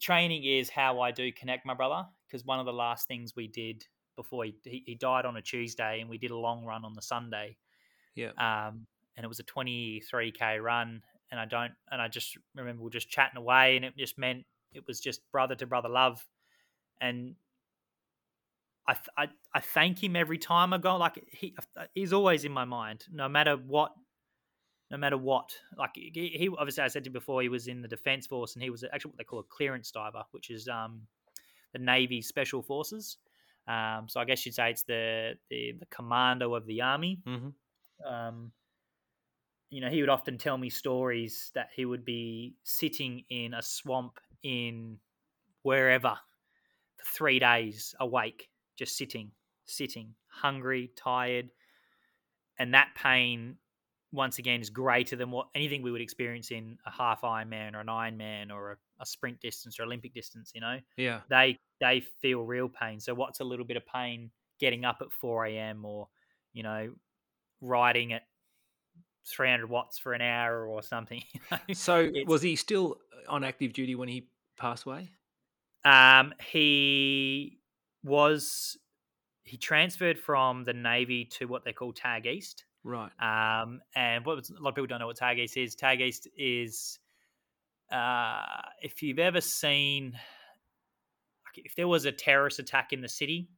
[0.00, 3.48] training is how I do connect my brother because one of the last things we
[3.48, 3.84] did
[4.16, 6.94] before he, he, he died on a Tuesday and we did a long run on
[6.94, 7.56] the Sunday.
[8.14, 8.30] Yeah.
[8.38, 12.88] Um, and it was a 23k run and I don't and I just remember we
[12.88, 16.24] are just chatting away and it just meant it was just brother to brother love
[17.00, 17.34] and
[18.88, 21.54] I, I, I thank him every time I go like he
[21.94, 23.92] he's always in my mind no matter what
[24.90, 25.50] no matter what.
[25.76, 28.54] Like he, he obviously I said to you before he was in the defense force
[28.54, 31.02] and he was actually what they call a clearance diver which is um
[31.72, 33.18] the Navy special forces.
[33.68, 37.20] Um so I guess you'd say it's the the, the commando of the army.
[37.26, 38.12] Mm-hmm.
[38.12, 38.52] um
[39.70, 43.60] you know, he would often tell me stories that he would be sitting in a
[43.60, 44.96] swamp in
[45.62, 46.16] wherever
[46.96, 48.48] for three days awake,
[48.78, 49.32] just sitting,
[49.66, 51.50] sitting, hungry, tired.
[52.58, 53.56] And that pain,
[54.12, 57.80] once again, is greater than what anything we would experience in a half Ironman or
[57.80, 60.78] an Ironman or a, a sprint distance or Olympic distance, you know?
[60.96, 61.20] Yeah.
[61.28, 63.00] They they feel real pain.
[63.00, 65.84] So what's a little bit of pain getting up at 4 a.m.
[65.84, 66.08] or,
[66.52, 66.90] you know,
[67.60, 68.22] riding at
[69.26, 71.22] 300 watts for an hour or something.
[71.74, 75.10] so was he still on active duty when he passed away?
[75.84, 77.57] Um, he
[78.08, 78.76] was
[79.42, 82.64] he transferred from the Navy to what they call TAG East.
[82.84, 83.10] Right.
[83.20, 85.74] Um, and what a lot of people don't know what TAG East is.
[85.74, 86.98] TAG East is
[87.92, 88.42] uh,
[88.82, 90.18] if you've ever seen
[91.64, 93.48] if there was a terrorist attack in the city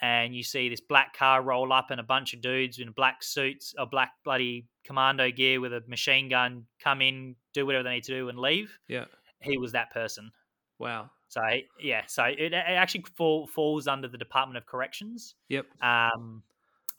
[0.00, 3.22] and you see this black car roll up and a bunch of dudes in black
[3.22, 7.94] suits or black bloody commando gear with a machine gun come in, do whatever they
[7.94, 8.78] need to do, and leave.
[8.88, 9.06] Yeah,
[9.40, 10.30] he was that person.
[10.78, 11.10] Wow.
[11.28, 11.42] So
[11.80, 15.34] yeah, so it, it actually fall, falls under the Department of Corrections.
[15.48, 15.66] Yep.
[15.82, 16.42] Um,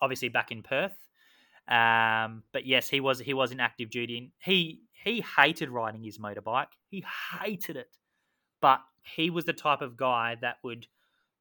[0.02, 0.98] obviously back in Perth.
[1.68, 4.18] Um, but yes, he was he was in active duty.
[4.18, 6.68] And he he hated riding his motorbike.
[6.90, 7.04] He
[7.42, 7.98] hated it,
[8.62, 10.88] but he was the type of guy that would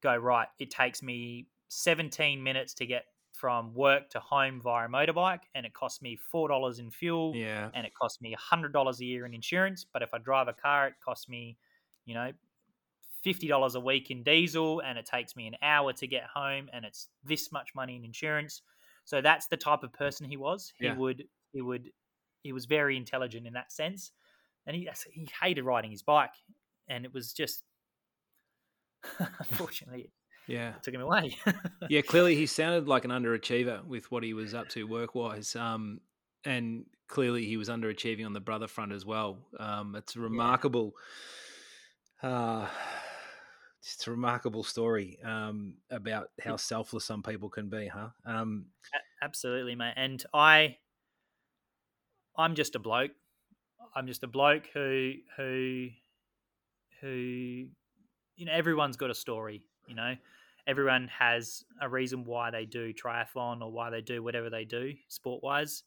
[0.01, 0.47] go right.
[0.59, 5.73] It takes me 17 minutes to get from work to home via motorbike, and it
[5.73, 7.33] costs me four dollars in fuel.
[7.35, 9.85] Yeah, and it costs me hundred dollars a year in insurance.
[9.91, 11.57] But if I drive a car, it costs me,
[12.05, 12.31] you know,
[13.23, 16.69] fifty dollars a week in diesel, and it takes me an hour to get home,
[16.73, 18.61] and it's this much money in insurance.
[19.05, 20.73] So that's the type of person he was.
[20.77, 20.95] He yeah.
[20.95, 21.89] would, he would,
[22.43, 24.11] he was very intelligent in that sense,
[24.65, 26.33] and he he hated riding his bike,
[26.87, 27.63] and it was just
[29.19, 30.11] unfortunately
[30.47, 31.37] yeah, took him away.
[31.89, 35.55] yeah, clearly he sounded like an underachiever with what he was up to work wise.
[35.55, 35.99] Um,
[36.45, 39.39] and clearly he was underachieving on the brother front as well.
[39.59, 40.93] Um, it's remarkable,
[42.23, 42.29] yeah.
[42.29, 42.67] uh,
[43.81, 48.09] it's a remarkable story um, about how selfless some people can be, huh?
[48.25, 48.67] Um,
[49.21, 49.93] Absolutely, mate.
[49.95, 50.77] And I,
[52.37, 53.11] I'm just a bloke.
[53.95, 55.89] I'm just a bloke who who
[57.01, 57.67] who
[58.35, 60.15] you know everyone's got a story you know
[60.67, 64.93] everyone has a reason why they do triathlon or why they do whatever they do
[65.07, 65.83] sport wise.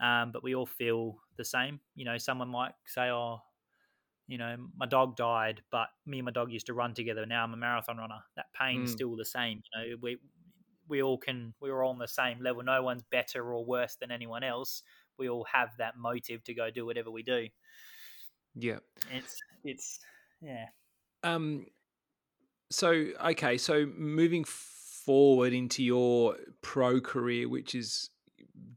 [0.00, 1.80] Um, but we all feel the same.
[1.94, 3.40] You know, someone might say, "Oh,
[4.28, 7.26] you know, my dog died, but me and my dog used to run together.
[7.26, 8.18] Now I'm a marathon runner.
[8.36, 8.94] That pain's mm.
[8.94, 9.62] still the same.
[9.72, 10.18] You know, we
[10.88, 12.62] we all can we're all on the same level.
[12.62, 14.82] No one's better or worse than anyone else.
[15.18, 17.48] We all have that motive to go do whatever we do.
[18.54, 18.78] Yeah,
[19.12, 20.00] it's it's
[20.40, 20.66] yeah.
[21.22, 21.66] Um,
[22.70, 28.10] so okay, so moving forward into your pro career, which is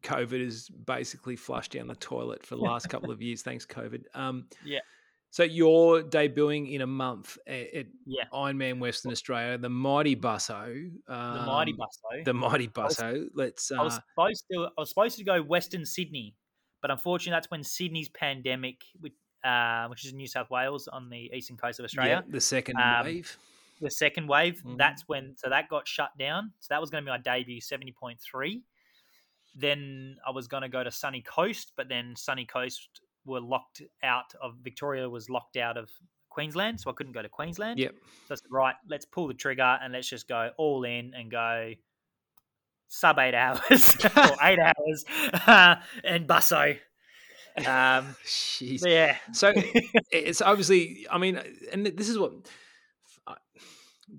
[0.04, 3.42] COVID has basically flushed down the toilet for the last couple of years.
[3.42, 4.04] Thanks, COVID.
[4.14, 4.80] Um, yeah.
[5.32, 8.24] So you're debuting in a month at, yeah.
[8.34, 10.92] Ironman Western Australia, the Mighty Busso.
[11.08, 12.26] Um, the Mighty Busso.
[12.26, 13.28] The Mighty Busso.
[13.36, 13.72] Let's.
[13.72, 14.68] Uh, I was supposed to.
[14.78, 16.36] I was supposed to go Western Sydney,
[16.82, 19.14] but unfortunately, that's when Sydney's pandemic, which,
[19.44, 22.42] uh, which is in New South Wales on the eastern coast of Australia, yeah, the
[22.42, 23.38] second um, wave
[23.82, 24.58] the second wave.
[24.58, 24.78] Mm-hmm.
[24.78, 26.52] That's when so that got shut down.
[26.60, 28.64] So that was going to be my debut, seventy point three.
[29.56, 33.82] Then I was going to go to Sunny Coast, but then Sunny Coast were locked
[34.04, 35.90] out of Victoria was locked out of
[36.30, 37.80] Queensland, so I couldn't go to Queensland.
[37.80, 37.96] Yep.
[38.28, 41.30] So I said, right, let's pull the trigger and let's just go all in and
[41.30, 41.74] go
[42.88, 45.06] sub eight hours or eight hours
[45.48, 46.78] uh, and busso.
[47.58, 48.86] Um, Jeez.
[48.86, 49.18] Yeah.
[49.34, 49.52] So
[50.12, 51.40] it's obviously, I mean,
[51.72, 52.32] and this is what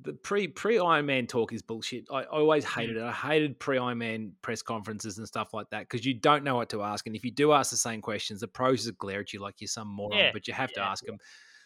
[0.03, 2.05] the pre pre Ironman talk is bullshit.
[2.13, 3.03] I, always hated it.
[3.03, 6.69] I hated pre Ironman press conferences and stuff like that because you don't know what
[6.71, 9.33] to ask, and if you do ask the same questions, the pros just glare at
[9.33, 10.19] you like you're some moron.
[10.19, 11.19] Yeah, But you have to ask them.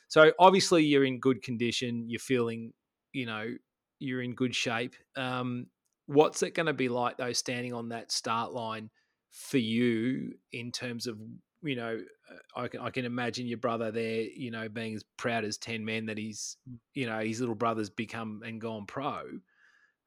[0.08, 2.08] So obviously you're in good condition.
[2.08, 2.72] You're feeling,
[3.12, 3.54] you know,
[3.98, 4.94] you're in good shape.
[5.16, 5.66] Um,
[6.06, 8.90] what's it going to be like though, standing on that start line
[9.30, 11.18] for you in terms of
[11.64, 11.98] you know,
[12.30, 15.58] uh, I can I can imagine your brother there, you know, being as proud as
[15.58, 16.56] ten men that he's,
[16.92, 19.22] you know, his little brother's become and gone pro.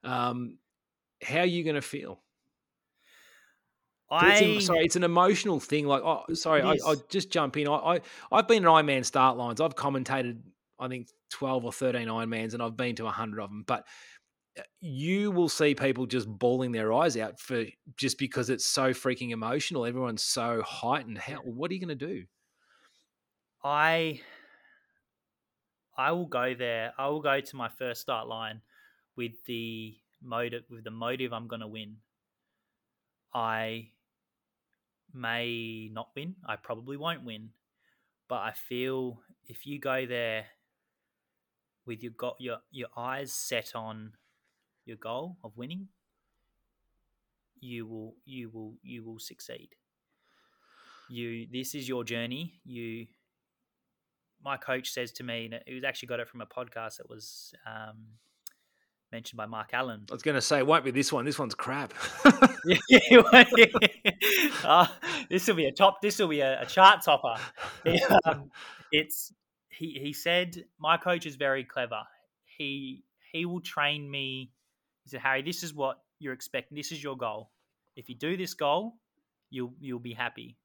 [0.04, 0.58] Um,
[1.22, 2.20] how are you going to feel?
[4.10, 5.86] It's I an- sorry, it's an emotional thing.
[5.86, 6.72] Like, oh, sorry, I.
[6.86, 7.68] I just jump in.
[7.68, 8.00] I, I
[8.32, 9.60] I've been in Ironman start lines.
[9.60, 10.40] I've commentated,
[10.80, 13.64] I think, twelve or thirteen Ironmans, and I've been to hundred of them.
[13.66, 13.86] But
[14.58, 17.64] Uh, you will see people just bawling their eyes out for
[17.96, 19.86] just because it's so freaking emotional.
[19.86, 21.18] Everyone's so heightened.
[21.18, 21.36] How?
[21.36, 22.24] What are you going to do?
[23.62, 24.20] I
[25.96, 26.92] I will go there.
[26.98, 28.60] I will go to my first start line
[29.16, 31.96] with the motive with the motive I'm going to win.
[33.34, 33.90] I
[35.12, 36.36] may not win.
[36.46, 37.50] I probably won't win.
[38.28, 40.46] But I feel if you go there
[41.86, 44.12] with your got your your eyes set on
[44.88, 45.88] your goal of winning,
[47.60, 49.70] you will you will you will succeed.
[51.08, 52.60] You this is your journey.
[52.64, 53.06] You
[54.44, 57.08] my coach says to me, and he was actually got it from a podcast that
[57.08, 57.96] was um,
[59.10, 60.06] mentioned by Mark Allen.
[60.10, 61.24] I was going to say, it won't be this one.
[61.24, 61.92] This one's crap.
[64.64, 64.86] uh,
[65.30, 66.00] this will be a top.
[66.02, 67.34] This will be a, a chart topper.
[68.24, 68.50] um,
[68.92, 69.32] it's
[69.68, 69.98] he.
[70.00, 72.02] He said my coach is very clever.
[72.56, 74.50] He he will train me.
[75.08, 76.76] He said, Harry, this is what you're expecting.
[76.76, 77.48] This is your goal.
[77.96, 78.96] If you do this goal,
[79.48, 80.58] you'll you'll be happy.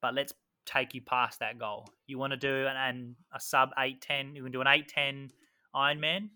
[0.00, 0.32] But let's
[0.64, 1.86] take you past that goal.
[2.06, 4.34] You want to do an, an a sub eight ten.
[4.34, 5.30] You can do an eight ten
[5.76, 6.30] Ironman.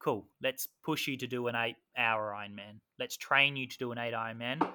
[0.00, 0.26] Cool.
[0.42, 2.80] Let's push you to do an eight hour Ironman.
[2.98, 4.68] Let's train you to do an eight Ironman.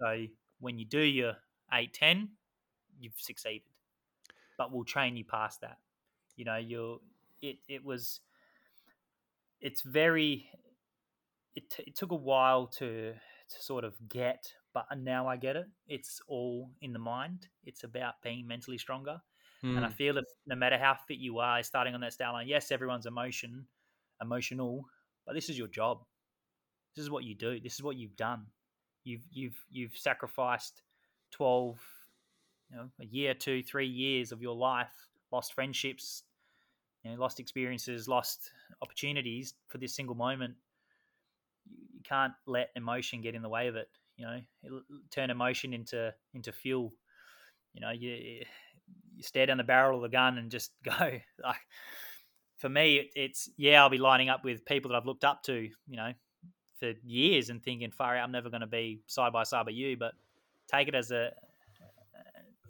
[0.00, 0.26] So
[0.60, 1.34] when you do your
[1.72, 2.28] eight ten,
[3.00, 3.62] you've succeeded.
[4.56, 5.78] But we'll train you past that.
[6.36, 7.00] You know, you'll.
[7.42, 8.20] It it was.
[9.60, 10.48] It's very.
[11.58, 14.42] It, t- it took a while to to sort of get,
[14.74, 15.66] but now I get it.
[15.86, 17.48] It's all in the mind.
[17.64, 19.20] It's about being mentally stronger.
[19.62, 19.96] And I Mm.
[19.96, 23.06] feel that no matter how fit you are, starting on that start line, yes, everyone's
[23.06, 23.66] emotion,
[24.20, 24.84] emotional,
[25.24, 26.04] but this is your job.
[26.94, 27.58] This is what you do.
[27.60, 28.46] This is what you've done.
[29.04, 30.82] You've you've you've sacrificed
[31.30, 31.80] twelve,
[32.70, 34.94] you know, a year, two, three years of your life,
[35.32, 36.24] lost friendships,
[37.02, 38.50] you know, lost experiences, lost
[38.82, 40.54] opportunities for this single moment.
[41.70, 43.88] You, can't let emotion get in the way of it.
[44.16, 46.94] You know, turn emotion into into fuel.
[47.74, 48.42] You know, you
[49.14, 50.92] you stare down the barrel of the gun and just go.
[51.42, 51.60] Like
[52.56, 55.42] for me, it, it's yeah, I'll be lining up with people that I've looked up
[55.44, 56.12] to, you know,
[56.78, 59.74] for years and thinking, far out, I'm never going to be side by side with
[59.74, 59.96] you.
[59.96, 60.12] But
[60.70, 61.32] take it as a,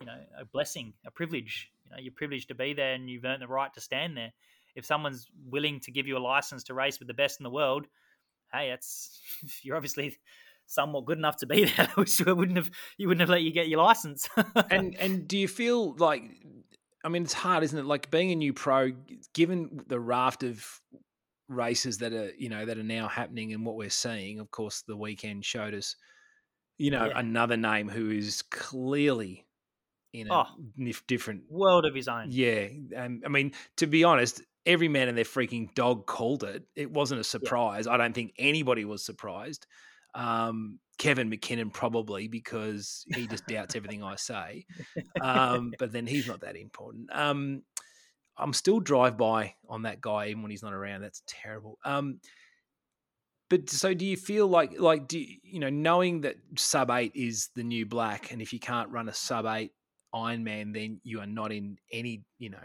[0.01, 1.71] you know, a blessing, a privilege.
[1.85, 4.33] You know, you're privileged to be there, and you've earned the right to stand there.
[4.75, 7.51] If someone's willing to give you a license to race with the best in the
[7.51, 7.87] world,
[8.53, 9.21] hey, that's
[9.63, 10.17] you're obviously
[10.67, 11.89] somewhat good enough to be there.
[11.95, 14.29] Which wouldn't have you wouldn't have let you get your license.
[14.71, 16.23] and and do you feel like
[17.05, 17.85] I mean it's hard, isn't it?
[17.87, 18.93] Like being a new pro,
[19.35, 20.81] given the raft of
[21.49, 24.41] races that are you know that are now happening and what we're seeing.
[24.41, 25.97] Of course, the weekend showed us,
[26.77, 27.19] you know, Yeah.
[27.19, 29.47] another name who is clearly
[30.13, 30.47] in a Oh.
[31.07, 31.45] different.
[31.51, 32.29] world of his own.
[32.31, 36.63] Yeah, um, I mean, to be honest, every man and their freaking dog called it.
[36.77, 37.87] It wasn't a surprise.
[37.87, 39.67] I don't think anybody was surprised.
[40.15, 44.67] Um, Kevin Mackinnon probably because he just doubts everything I say.
[45.21, 47.09] Um, but then he's not that important.
[47.13, 47.63] Um,
[48.37, 51.01] I'm still drive by on that guy even when he's not around.
[51.01, 51.79] That's terrible.
[51.85, 52.21] Um,
[53.51, 57.13] but so do you feel like like do you, you know knowing that sub eight
[57.15, 59.73] is the new black, and if you can't run a sub eight
[60.15, 62.59] Ironman, then you are not in any you know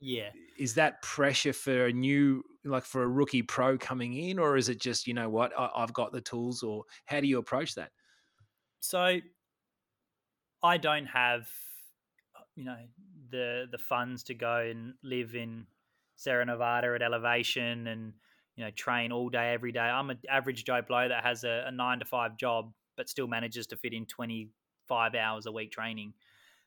[0.00, 0.30] Yeah.
[0.58, 4.68] is that pressure for a new like for a rookie pro coming in or is
[4.68, 7.74] it just you know what I, i've got the tools or how do you approach
[7.74, 7.90] that
[8.80, 9.20] So
[10.62, 11.48] I don't have
[12.56, 12.78] you know
[13.30, 15.66] the the funds to go and live in
[16.16, 18.14] Sierra Nevada at elevation and
[18.56, 19.80] you know train all day every day.
[19.80, 23.26] I'm an average Joe Blow that has a, a nine to five job but still
[23.26, 26.12] manages to fit in 25 hours a week training.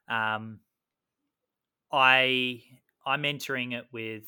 [0.07, 0.61] Um,
[1.91, 2.63] I
[3.05, 4.23] I'm entering it with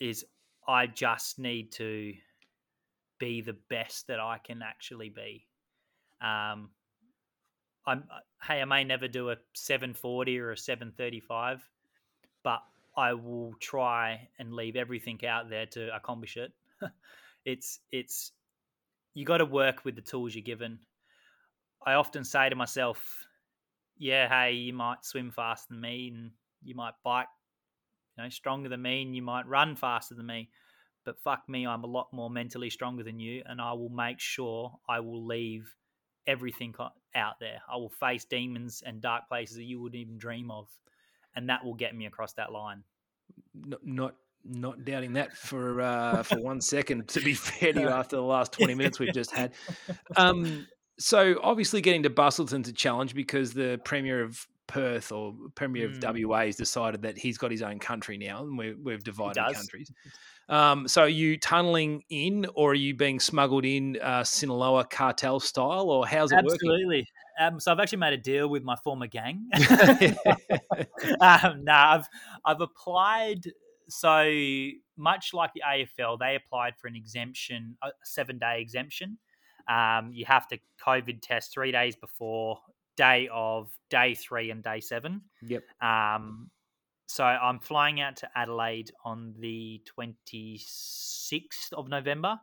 [0.00, 0.24] is
[0.68, 2.14] I just need to
[3.18, 5.46] be the best that I can actually be.
[6.20, 6.70] Um,
[7.86, 8.04] I'm
[8.42, 11.68] hey, I may never do a 740 or a 735,
[12.42, 12.62] but
[12.96, 16.52] I will try and leave everything out there to accomplish it.
[17.44, 18.32] it's it's
[19.14, 20.78] you got to work with the tools you're given.
[21.84, 23.24] I often say to myself,
[23.98, 27.28] "Yeah, hey, you might swim faster than me, and you might bike,
[28.16, 30.50] you know, stronger than me, and you might run faster than me."
[31.04, 34.18] But fuck me, I'm a lot more mentally stronger than you, and I will make
[34.18, 35.74] sure I will leave
[36.26, 36.74] everything
[37.14, 37.62] out there.
[37.72, 40.68] I will face demons and dark places that you wouldn't even dream of,
[41.34, 42.82] and that will get me across that line.
[43.54, 47.08] Not not, not doubting that for uh, for one second.
[47.08, 49.52] To be fair to you, after the last twenty minutes we've just had.
[50.16, 50.66] Um,
[50.98, 55.98] so obviously, getting to Busselton's a challenge because the premier of Perth or Premier of
[55.98, 56.28] mm.
[56.28, 59.92] WA has decided that he's got his own country now, and we have divided countries.
[60.48, 65.40] Um, so, are you tunneling in, or are you being smuggled in uh, Sinaloa cartel
[65.40, 66.68] style, or how's it Absolutely.
[66.68, 66.70] working?
[66.70, 67.08] Absolutely.
[67.40, 69.48] Um, so, I've actually made a deal with my former gang.
[71.20, 72.08] um, nah, I've
[72.44, 73.50] I've applied.
[73.88, 74.28] So
[74.96, 79.18] much like the AFL, they applied for an exemption, a seven day exemption.
[79.68, 82.58] Um, you have to COVID test three days before
[82.96, 85.22] day of day three and day seven.
[85.42, 85.62] Yep.
[85.80, 86.50] Um,
[87.06, 92.38] so I'm flying out to Adelaide on the 26th of November,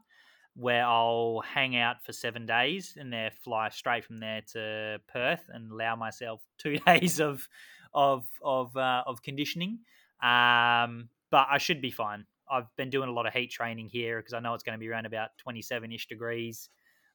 [0.56, 5.44] where I'll hang out for seven days and then fly straight from there to Perth
[5.50, 7.48] and allow myself two days of
[7.94, 9.80] of of uh, of conditioning.
[10.22, 12.26] Um, but I should be fine.
[12.50, 14.80] I've been doing a lot of heat training here because I know it's going to
[14.80, 16.70] be around about 27 ish degrees.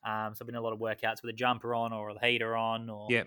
[0.06, 2.56] Um, so I've been a lot of workouts with a jumper on or a heater
[2.56, 3.24] on or yeah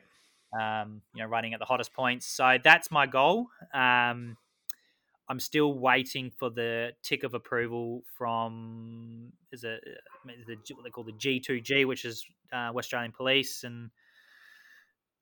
[0.59, 2.25] um, you know, running at the hottest points.
[2.25, 3.47] So that's my goal.
[3.73, 4.37] Um,
[5.29, 9.81] I'm still waiting for the tick of approval from is it
[10.25, 13.91] the, what they call the G2G, which is uh, West Australian Police and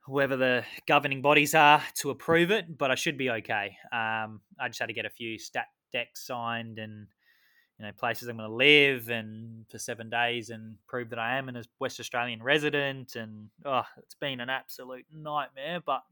[0.05, 2.75] whoever the governing bodies are to approve it.
[2.75, 3.77] But I should be okay.
[3.91, 7.05] Um, I just had to get a few stat decks signed and
[7.80, 11.38] you know places I'm going to live and for seven days and prove that I
[11.38, 16.03] am a West Australian resident and oh it's been an absolute nightmare but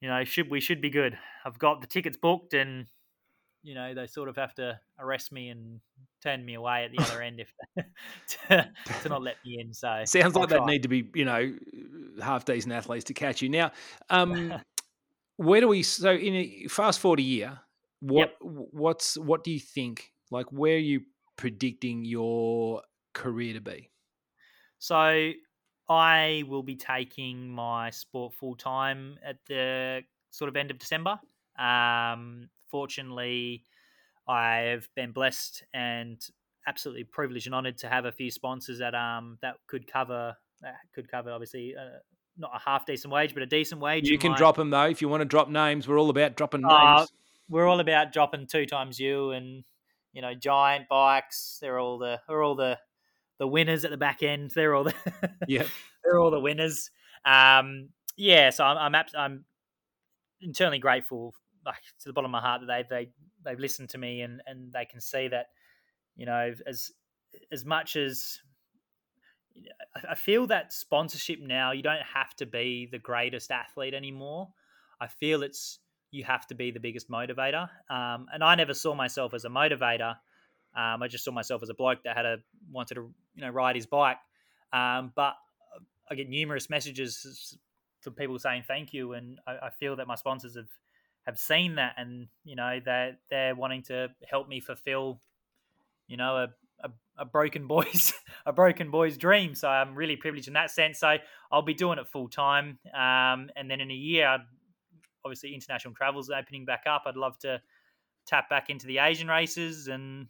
[0.00, 1.16] you know should we should be good.
[1.44, 2.86] I've got the tickets booked and
[3.62, 5.80] you know they sort of have to arrest me and
[6.22, 7.52] turn me away at the other end if
[8.48, 8.70] to,
[9.02, 11.54] to not let me in so sounds like they need to be you know
[12.20, 13.48] half decent athletes to catch you.
[13.48, 13.70] Now
[14.10, 14.54] um
[15.36, 17.60] where do we so in a fast forward a year
[18.00, 18.36] what yep.
[18.40, 21.02] what's what do you think like, where are you
[21.36, 23.90] predicting your career to be?
[24.78, 25.32] So,
[25.88, 31.18] I will be taking my sport full time at the sort of end of December.
[31.58, 33.64] Um, fortunately,
[34.28, 36.20] I've been blessed and
[36.66, 40.74] absolutely privileged and honoured to have a few sponsors that um that could cover that
[40.92, 41.98] could cover obviously uh,
[42.36, 44.08] not a half decent wage but a decent wage.
[44.08, 44.36] You can my...
[44.36, 45.86] drop them though if you want to drop names.
[45.86, 47.12] We're all about dropping uh, names.
[47.48, 49.64] We're all about dropping 2XU and
[50.16, 51.58] you know, giant bikes.
[51.60, 52.78] They're all the they're all the
[53.38, 54.50] the winners at the back end.
[54.52, 54.94] They're all the
[55.46, 55.66] yeah.
[56.04, 56.90] they're all the winners.
[57.26, 59.44] Um, yeah, so I'm I'm, I'm
[60.40, 61.34] internally grateful,
[61.66, 63.10] like to the bottom of my heart, that they they
[63.44, 65.48] they've listened to me and and they can see that,
[66.16, 66.92] you know, as
[67.52, 68.40] as much as
[70.08, 74.48] I feel that sponsorship now, you don't have to be the greatest athlete anymore.
[74.98, 75.78] I feel it's
[76.16, 77.68] you have to be the biggest motivator.
[77.90, 80.16] Um, and I never saw myself as a motivator.
[80.74, 82.36] Um, I just saw myself as a bloke that had a
[82.72, 84.18] wanted to you know ride his bike.
[84.72, 85.34] Um, but
[86.10, 87.56] I get numerous messages
[88.00, 90.68] from people saying thank you, and I, I, feel that my sponsors have
[91.26, 95.20] have seen that, and you know they're they're wanting to help me fulfill,
[96.08, 96.48] you know, a
[96.84, 98.12] a, a, broken boy's
[98.44, 99.54] a broken boy's dream.
[99.54, 100.98] So I'm really privileged in that sense.
[101.00, 101.16] So
[101.50, 104.38] I'll be doing it full time, um, and then in a year
[105.26, 107.02] obviously international travel's opening back up.
[107.06, 107.60] I'd love to
[108.26, 110.28] tap back into the Asian races and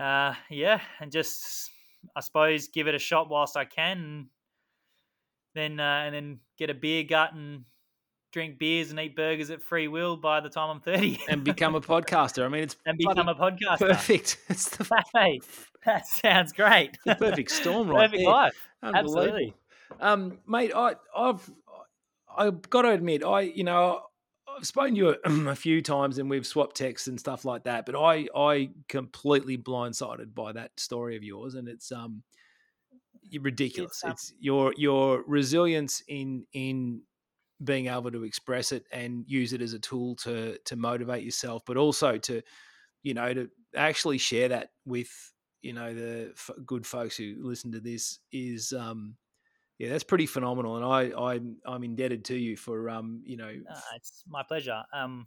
[0.00, 1.70] uh, yeah, and just
[2.16, 3.98] I suppose give it a shot whilst I can.
[3.98, 4.26] And
[5.54, 7.64] then uh, and then get a beer gut and
[8.32, 11.76] drink beers and eat burgers at free will by the time I'm 30 and become
[11.76, 12.44] a podcaster.
[12.44, 13.78] I mean, it's and become a podcaster.
[13.78, 14.38] Perfect.
[14.48, 15.40] It's the hey,
[15.84, 16.98] that sounds great.
[17.04, 18.32] The perfect storm, right Perfect there.
[18.32, 18.68] life.
[18.82, 19.54] Absolutely.
[20.00, 21.48] Um, mate, I, I've
[22.36, 24.02] I've got to admit, I you know
[24.56, 27.64] I've spoken to you a, a, few times and we've swapped texts and stuff like
[27.64, 32.22] that, but I I completely blindsided by that story of yours, and it's um
[33.40, 33.92] ridiculous.
[33.92, 37.02] It's, um, it's your your resilience in in
[37.62, 41.62] being able to express it and use it as a tool to to motivate yourself,
[41.66, 42.42] but also to
[43.02, 45.10] you know to actually share that with
[45.62, 49.16] you know the f- good folks who listen to this is um
[49.78, 53.48] yeah, that's pretty phenomenal, and I, I'm I'm indebted to you for um, you know.
[53.48, 54.84] Uh, it's my pleasure.
[54.92, 55.26] Um,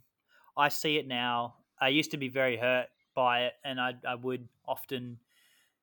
[0.56, 1.56] I see it now.
[1.80, 5.18] I used to be very hurt by it, and I I would often,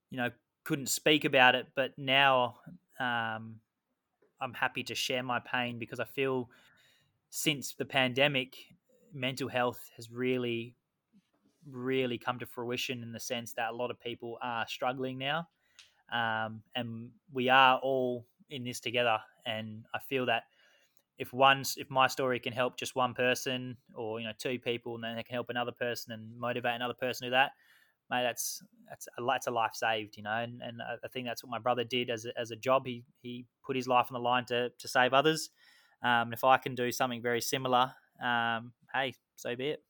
[0.10, 0.32] you know,
[0.64, 1.68] couldn't speak about it.
[1.76, 2.58] But now,
[3.00, 3.60] um,
[4.42, 6.50] I'm happy to share my pain because I feel
[7.30, 8.56] since the pandemic,
[9.14, 10.76] mental health has really,
[11.70, 15.50] really come to fruition in the sense that a lot of people are struggling now,
[16.12, 19.20] um, and we are all in this together.
[19.46, 20.44] And I feel that
[21.18, 24.96] if one if my story can help just one person or you know two people
[24.96, 27.52] and then it can help another person and motivate another person to that
[28.10, 31.44] mate that's that's a, that's a life saved you know and, and I think that's
[31.44, 32.86] what my brother did as a, as a job.
[32.86, 35.50] He he put his life on the line to to save others.
[36.04, 39.84] Um, if I can do something very similar um, hey so be it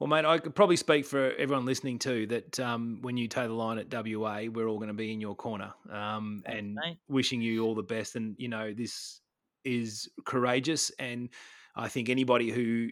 [0.00, 3.46] well, mate, I could probably speak for everyone listening too that um, when you toe
[3.46, 6.96] the line at WA, we're all going to be in your corner um, and mate.
[7.08, 8.16] wishing you all the best.
[8.16, 9.20] And you know, this
[9.62, 11.28] is courageous, and
[11.76, 12.88] I think anybody who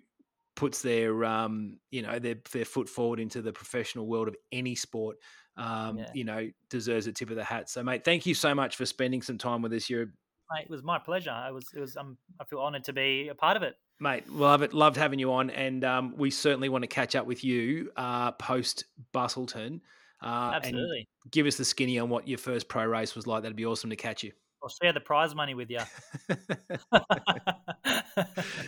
[0.54, 4.74] puts their um, you know their their foot forward into the professional world of any
[4.74, 5.16] sport,
[5.56, 6.10] um, yeah.
[6.12, 7.70] you know, deserves a tip of the hat.
[7.70, 9.88] So, mate, thank you so much for spending some time with us.
[9.88, 10.08] You're
[10.50, 11.30] Mate, it was my pleasure.
[11.30, 13.74] I was, it was, um, I feel honoured to be a part of it.
[14.00, 14.72] Mate, love it.
[14.72, 18.30] Loved having you on, and um, we certainly want to catch up with you uh,
[18.32, 19.80] post Busselton.
[20.22, 21.08] Uh, Absolutely.
[21.30, 23.42] give us the skinny on what your first pro race was like.
[23.42, 24.32] That'd be awesome to catch you.
[24.62, 25.80] I'll share the prize money with you.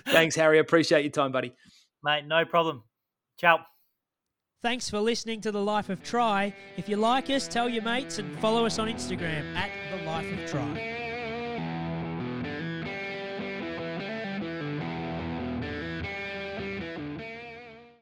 [0.08, 0.58] Thanks, Harry.
[0.58, 1.52] Appreciate your time, buddy.
[2.02, 2.84] Mate, no problem.
[3.38, 3.60] Ciao.
[4.62, 6.54] Thanks for listening to The Life of Tri.
[6.76, 10.30] If you like us, tell your mates and follow us on Instagram at The Life
[10.32, 10.99] of Tri.